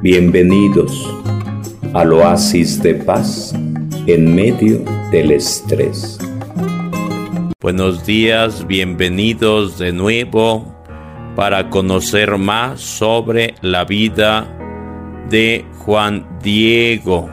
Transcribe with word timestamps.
Bienvenidos 0.00 1.12
al 1.92 2.12
oasis 2.12 2.80
de 2.80 2.94
paz 2.94 3.52
en 4.06 4.32
medio 4.32 4.84
del 5.10 5.32
estrés. 5.32 6.20
Buenos 7.60 8.06
días, 8.06 8.64
bienvenidos 8.64 9.76
de 9.76 9.92
nuevo 9.92 10.72
para 11.34 11.68
conocer 11.68 12.38
más 12.38 12.80
sobre 12.80 13.56
la 13.60 13.84
vida 13.84 14.46
de 15.28 15.66
Juan 15.78 16.38
Diego, 16.44 17.28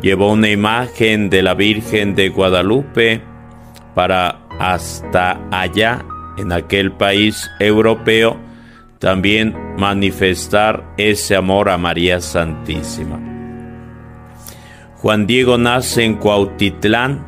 llevó 0.00 0.30
una 0.30 0.48
imagen 0.48 1.28
de 1.28 1.42
la 1.42 1.54
Virgen 1.54 2.14
de 2.14 2.28
Guadalupe 2.28 3.20
para 3.96 4.42
hasta 4.60 5.40
allá, 5.50 6.04
en 6.38 6.52
aquel 6.52 6.92
país 6.92 7.50
europeo, 7.58 8.36
también 9.00 9.56
manifestar 9.76 10.94
ese 10.96 11.34
amor 11.34 11.68
a 11.68 11.78
María 11.78 12.20
Santísima. 12.20 13.18
Juan 14.98 15.26
Diego 15.26 15.58
nace 15.58 16.04
en 16.04 16.14
Cuautitlán 16.14 17.26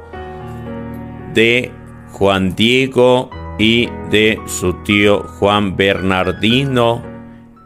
de 1.34 1.72
Juan 2.12 2.56
Diego 2.56 3.30
y 3.58 3.88
de 4.10 4.40
su 4.48 4.74
tío 4.84 5.24
Juan 5.40 5.76
Bernardino. 5.76 7.04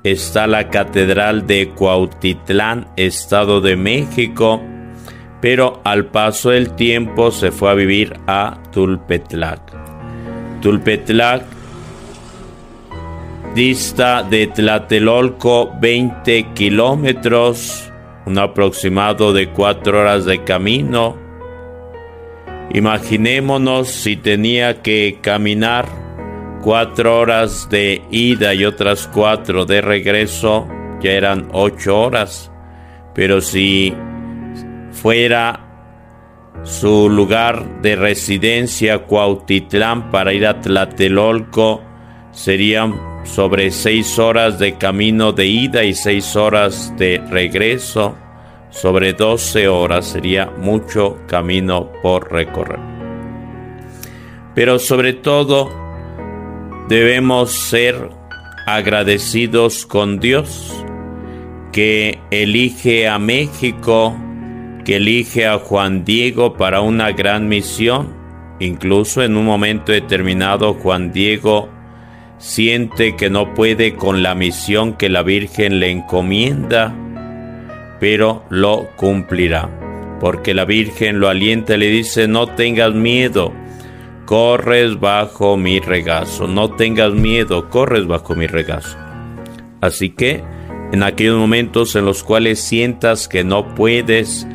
Está 0.04 0.46
la 0.46 0.70
Catedral 0.70 1.48
de 1.48 1.70
Cuautitlán, 1.70 2.88
Estado 2.96 3.60
de 3.60 3.76
México, 3.76 4.62
pero 5.42 5.82
al 5.84 6.06
paso 6.06 6.52
del 6.52 6.76
tiempo 6.76 7.32
se 7.32 7.52
fue 7.52 7.72
a 7.72 7.74
vivir 7.74 8.14
a 8.28 8.60
Tulpetlac. 8.72 9.62
Tulpetlac 10.62 11.55
dista 13.56 14.22
de 14.22 14.48
Tlatelolco 14.48 15.72
20 15.80 16.52
kilómetros, 16.54 17.90
un 18.26 18.38
aproximado 18.38 19.32
de 19.32 19.48
cuatro 19.48 20.02
horas 20.02 20.26
de 20.26 20.44
camino. 20.44 21.16
Imaginémonos 22.74 23.88
si 23.88 24.18
tenía 24.18 24.82
que 24.82 25.20
caminar 25.22 25.88
cuatro 26.62 27.18
horas 27.18 27.70
de 27.70 28.02
ida 28.12 28.54
y 28.54 28.66
otras 28.66 29.08
cuatro 29.08 29.66
de 29.66 29.80
regreso, 29.80 30.68
ya 31.02 31.12
eran 31.12 31.48
ocho 31.54 31.98
horas. 31.98 32.52
Pero 33.14 33.40
si 33.40 33.94
fuera 34.92 35.62
su 36.64 37.10
lugar 37.10 37.82
de 37.82 37.96
residencia 37.96 39.06
Cuautitlán 39.06 40.12
para 40.12 40.34
ir 40.34 40.46
a 40.46 40.60
Tlatelolco, 40.60 41.82
serían 42.32 43.15
sobre 43.26 43.72
seis 43.72 44.18
horas 44.18 44.60
de 44.60 44.78
camino 44.78 45.34
de 45.34 45.48
ida 45.48 45.84
y 45.84 45.94
seis 45.94 46.36
horas 46.36 46.94
de 46.98 47.22
regreso, 47.30 48.16
sobre 48.70 49.14
doce 49.14 49.68
horas 49.68 50.06
sería 50.06 50.46
mucho 50.58 51.18
camino 51.28 51.92
por 52.02 52.32
recorrer. 52.32 52.80
Pero 54.54 54.80
sobre 54.80 55.14
todo 55.14 55.70
debemos 56.88 57.52
ser 57.52 58.10
agradecidos 58.66 59.86
con 59.86 60.20
Dios 60.20 60.86
que 61.72 62.20
elige 62.32 63.08
a 63.08 63.20
México, 63.20 64.16
que 64.86 64.96
elige 64.96 65.46
a 65.46 65.60
Juan 65.60 66.06
Diego 66.06 66.54
para 66.54 66.80
una 66.80 67.12
gran 67.12 67.50
misión. 67.50 68.14
Incluso 68.62 69.22
en 69.24 69.36
un 69.36 69.44
momento 69.44 69.92
determinado 69.92 70.76
Juan 70.76 71.12
Diego 71.12 71.75
siente 72.38 73.16
que 73.16 73.30
no 73.30 73.54
puede 73.54 73.96
con 73.96 74.24
la 74.24 74.36
misión 74.36 74.94
que 74.94 75.10
la 75.10 75.24
Virgen 75.24 75.80
le 75.80 75.92
encomienda, 75.92 76.94
pero 78.00 78.44
lo 78.50 78.90
cumplirá, 78.96 79.70
porque 80.20 80.54
la 80.54 80.66
Virgen 80.66 81.20
lo 81.20 81.30
alienta 81.30 81.76
y 81.76 81.78
le 81.78 81.88
dice, 81.88 82.28
no 82.28 82.48
tengas 82.48 82.94
miedo, 82.94 83.54
corres 84.26 85.00
bajo 85.00 85.58
mi 85.58 85.80
regazo, 85.80 86.48
no 86.48 86.72
tengas 86.72 87.14
miedo, 87.14 87.70
corres 87.70 88.06
bajo 88.08 88.36
mi 88.36 88.48
regazo. 88.48 88.98
Así 89.82 90.10
que, 90.10 90.44
en 90.92 91.04
aquellos 91.04 91.38
momentos 91.38 91.96
en 91.96 92.06
los 92.06 92.24
cuales 92.24 92.60
sientas 92.60 93.28
que 93.28 93.44
no 93.44 93.76
puedes, 93.76 94.48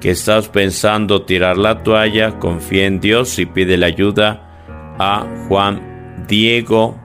que 0.00 0.10
estás 0.10 0.48
pensando 0.48 1.22
tirar 1.22 1.58
la 1.58 1.82
toalla, 1.82 2.38
confía 2.38 2.86
en 2.86 3.00
Dios 3.00 3.38
y 3.38 3.46
pide 3.46 3.76
la 3.76 3.86
ayuda 3.86 4.96
a 4.98 5.26
Juan 5.48 6.26
Diego 6.26 6.99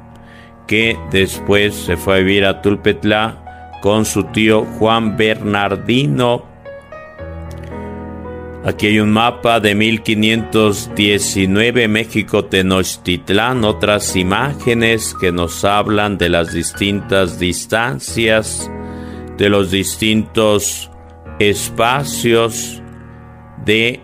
que 0.68 0.98
después 1.12 1.76
se 1.76 1.98
fue 1.98 2.16
a 2.16 2.20
vivir 2.20 2.46
a 2.46 2.62
Tulpetla 2.62 3.80
con 3.82 4.06
su 4.06 4.26
tío 4.26 4.64
Juan 4.80 5.18
Bernardino. 5.18 6.46
Aquí 8.64 8.86
hay 8.88 9.00
un 9.00 9.12
mapa 9.12 9.60
de 9.60 9.76
1519 9.76 11.88
México 11.88 12.46
Tenochtitlán, 12.46 13.64
otras 13.64 14.16
imágenes 14.16 15.16
que 15.22 15.32
nos 15.32 15.64
hablan 15.64 16.18
de 16.18 16.30
las 16.30 16.52
distintas 16.52 17.38
distancias, 17.38 18.72
de 19.38 19.50
los 19.50 19.70
distintos 19.70 20.90
espacios 21.38 22.82
de 23.66 24.00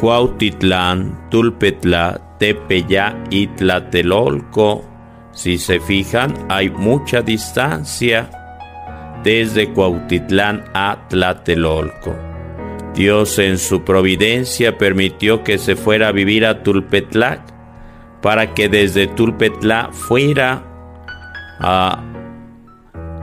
Cuautitlán, 0.00 1.28
Tulpetla, 1.30 2.36
Tepeya 2.38 3.22
y 3.28 3.48
Tlatelolco 3.48 4.91
si 5.32 5.58
se 5.58 5.80
fijan, 5.80 6.34
hay 6.48 6.70
mucha 6.70 7.22
distancia 7.22 8.30
desde 9.22 9.72
Cuautitlán 9.72 10.64
a 10.74 11.08
Tlatelolco. 11.08 12.14
Dios 12.94 13.38
en 13.38 13.58
su 13.58 13.82
providencia 13.82 14.76
permitió 14.76 15.42
que 15.42 15.58
se 15.58 15.76
fuera 15.76 16.08
a 16.08 16.12
vivir 16.12 16.44
a 16.44 16.62
Tulpetlac 16.62 17.40
para 18.20 18.54
que 18.54 18.68
desde 18.68 19.06
Tulpetlac 19.06 19.92
fuera 19.92 20.62
a, 21.58 22.04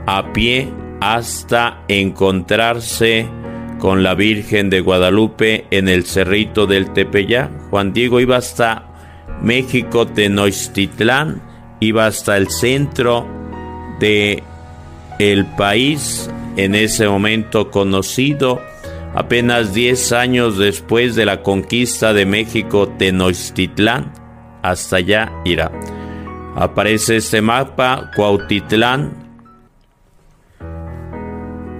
a 0.06 0.32
pie 0.32 0.68
hasta 1.00 1.84
encontrarse 1.88 3.28
con 3.78 4.02
la 4.02 4.14
Virgen 4.14 4.68
de 4.68 4.80
Guadalupe 4.80 5.66
en 5.70 5.88
el 5.88 6.04
cerrito 6.04 6.66
del 6.66 6.92
Tepeyac. 6.92 7.50
Juan 7.70 7.92
Diego 7.92 8.20
iba 8.20 8.36
hasta 8.36 8.86
México, 9.40 10.06
Tenochtitlán, 10.06 11.49
iba 11.80 12.06
hasta 12.06 12.36
el 12.36 12.50
centro 12.50 13.26
de 13.98 14.42
el 15.18 15.46
país 15.46 16.30
en 16.56 16.74
ese 16.74 17.08
momento 17.08 17.70
conocido 17.70 18.60
apenas 19.14 19.74
10 19.74 20.12
años 20.12 20.58
después 20.58 21.14
de 21.16 21.26
la 21.26 21.42
conquista 21.42 22.12
de 22.12 22.26
México 22.26 22.88
Tenochtitlán 22.88 24.12
hasta 24.62 24.96
allá 24.96 25.32
irá. 25.44 25.70
Aparece 26.54 27.16
este 27.16 27.40
mapa 27.40 28.10
Cuautitlán 28.14 29.12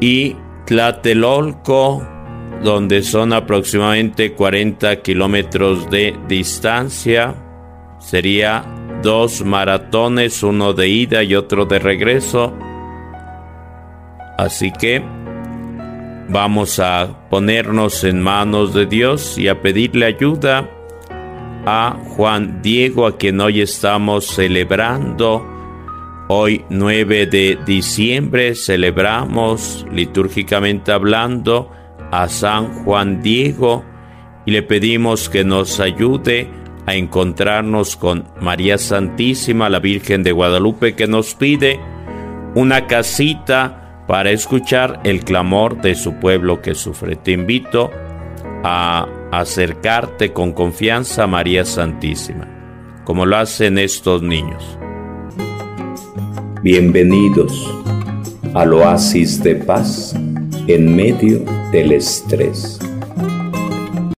y 0.00 0.37
Tlatelolco 0.67 2.06
donde 2.62 3.02
son 3.02 3.32
aproximadamente 3.32 4.32
40 4.32 5.00
kilómetros 5.02 5.88
de 5.91 6.17
distancia 6.29 7.35
sería 7.99 8.64
dos 9.02 9.44
maratones 9.44 10.43
uno 10.43 10.73
de 10.73 10.88
ida 10.88 11.23
y 11.23 11.35
otro 11.35 11.67
de 11.67 11.79
regreso 11.79 12.55
Así 14.41 14.73
que 14.73 15.02
vamos 16.31 16.81
a 16.81 17.29
ponernos 17.29 18.05
en 18.05 18.23
manos 18.23 18.73
de 18.73 18.87
Dios 18.87 19.37
y 19.37 19.49
a 19.49 19.61
pedirle 19.61 20.06
ayuda 20.06 20.67
a 21.67 21.99
Juan 22.17 22.62
Diego, 22.62 23.06
a 23.06 23.19
quien 23.19 23.38
hoy 23.43 23.61
estamos 23.61 24.25
celebrando. 24.25 25.47
Hoy 26.29 26.64
9 26.70 27.26
de 27.26 27.58
diciembre 27.67 28.55
celebramos 28.55 29.85
litúrgicamente 29.93 30.91
hablando 30.91 31.70
a 32.11 32.26
San 32.26 32.82
Juan 32.85 33.20
Diego 33.20 33.85
y 34.47 34.52
le 34.52 34.62
pedimos 34.62 35.29
que 35.29 35.44
nos 35.44 35.81
ayude 35.81 36.49
a 36.90 36.96
encontrarnos 36.96 37.94
con 37.94 38.25
María 38.40 38.76
Santísima, 38.76 39.69
la 39.69 39.78
Virgen 39.78 40.25
de 40.25 40.32
Guadalupe, 40.32 40.96
que 40.96 41.06
nos 41.06 41.37
pide 41.37 41.78
una 42.56 42.88
casita 42.88 44.04
para 44.08 44.32
escuchar 44.32 45.00
el 45.04 45.22
clamor 45.22 45.81
de 45.82 45.94
su 45.94 46.14
pueblo 46.14 46.60
que 46.60 46.75
sufre. 46.75 47.14
Te 47.14 47.31
invito 47.31 47.92
a 48.64 49.06
acercarte 49.31 50.32
con 50.32 50.50
confianza 50.50 51.22
a 51.22 51.26
María 51.28 51.64
Santísima, 51.64 52.48
como 53.04 53.25
lo 53.25 53.37
hacen 53.37 53.78
estos 53.78 54.20
niños. 54.20 54.76
Bienvenidos 56.60 57.72
al 58.52 58.72
oasis 58.72 59.40
de 59.44 59.54
paz 59.54 60.16
en 60.66 60.96
medio 60.96 61.44
del 61.70 61.92
estrés. 61.92 62.79